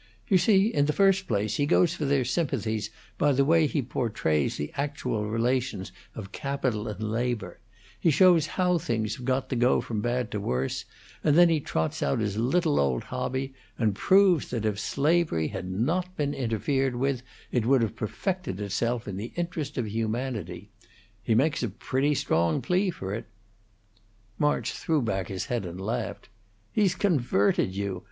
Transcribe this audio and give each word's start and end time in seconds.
You 0.27 0.39
see, 0.39 0.73
in 0.73 0.87
the 0.87 0.93
first 0.97 1.27
place, 1.27 1.57
he 1.57 1.67
goes 1.67 1.93
for 1.93 2.05
their 2.05 2.25
sympathies 2.25 2.89
by 3.19 3.33
the 3.33 3.45
way 3.45 3.67
he 3.67 3.83
portrays 3.83 4.57
the 4.57 4.71
actual 4.75 5.29
relations 5.29 5.91
of 6.15 6.31
capital 6.31 6.87
and 6.87 7.11
labor; 7.11 7.59
he 7.99 8.09
shows 8.09 8.47
how 8.57 8.79
things 8.79 9.17
have 9.17 9.25
got 9.25 9.47
to 9.49 9.55
go 9.55 9.79
from 9.79 10.01
bad 10.01 10.31
to 10.31 10.39
worse, 10.39 10.85
and 11.23 11.37
then 11.37 11.49
he 11.49 11.59
trots 11.59 12.01
out 12.01 12.17
his 12.19 12.35
little 12.35 12.79
old 12.79 13.03
hobby, 13.03 13.53
and 13.77 13.93
proves 13.93 14.49
that 14.49 14.65
if 14.65 14.79
slavery 14.79 15.49
had 15.49 15.69
not 15.69 16.17
been 16.17 16.33
interfered 16.33 16.95
with, 16.95 17.21
it 17.51 17.67
would 17.67 17.83
have 17.83 17.95
perfected 17.95 18.59
itself 18.59 19.07
in 19.07 19.17
the 19.17 19.31
interest 19.35 19.77
of 19.77 19.87
humanity. 19.87 20.71
He 21.21 21.35
makes 21.35 21.61
a 21.61 21.69
pretty 21.69 22.15
strong 22.15 22.63
plea 22.63 22.89
for 22.89 23.13
it." 23.13 23.27
March 24.39 24.73
threw 24.73 25.03
back 25.03 25.27
his 25.27 25.45
head 25.45 25.63
and 25.63 25.79
laughed. 25.79 26.27
"He's 26.71 26.95
converted 26.95 27.75
you! 27.75 27.99